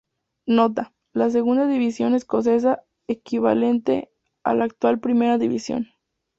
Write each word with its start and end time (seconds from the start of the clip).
Nota: 0.47 0.95
la 1.13 1.29
Segunda 1.29 1.67
división 1.67 2.15
escocesa 2.15 2.83
equivalente 3.07 4.11
a 4.43 4.55
la 4.55 4.65
actual 4.65 4.99
Primera 4.99 5.37
división. 5.37 5.89